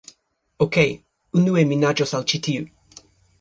Okej. 0.65 0.89
Unue 1.41 1.65
mi 1.73 1.77
naĝos 1.83 2.15
al 2.21 2.27
ĉi 2.33 2.41
tiu... 2.49 2.67